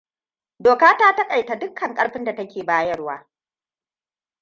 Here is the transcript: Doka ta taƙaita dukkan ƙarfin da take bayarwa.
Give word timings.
Doka 0.59 0.97
ta 0.97 1.15
taƙaita 1.15 1.55
dukkan 1.55 1.95
ƙarfin 1.95 2.23
da 2.23 2.35
take 2.35 2.63
bayarwa. 2.63 3.27